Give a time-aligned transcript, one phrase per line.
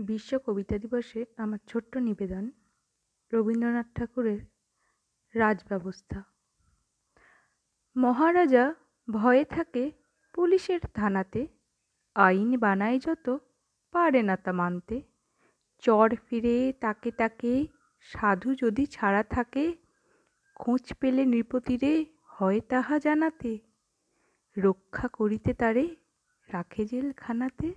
[0.00, 2.50] বিশ্ব কবিতা দিবসে আমার ছোট্ট নিবেদন,
[3.32, 4.38] রবীন্দ্রনাথ ঠাকুরের
[5.34, 6.22] রাজব্যবস্থা।
[7.96, 8.74] মহারাজা
[9.10, 9.92] ভয়ে থাকে
[10.34, 11.48] পুলিশের থানাতে,
[12.14, 13.38] আইন বানায় যত
[13.92, 15.02] পারে না তা মানতে।
[15.78, 17.66] চর ফিরে তাকে তাকে,
[18.00, 19.76] সাধু যদি ছাড়া থাকে,
[20.54, 23.58] খোঁজ পেলে নৃপতিরে হয় তাহা জানাতে।
[24.56, 25.96] রক্ষা করিতে তারে
[26.48, 27.74] রাখে জেলখানাতে।